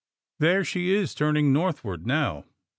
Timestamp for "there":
0.39-0.63